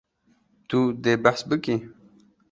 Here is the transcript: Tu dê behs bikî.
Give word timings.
Tu 0.69 0.79
dê 1.03 1.13
behs 1.23 1.41
bikî. 1.49 1.75